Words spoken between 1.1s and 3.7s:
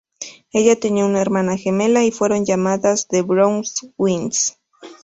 hermana gemela, y fueron llamadas The Brown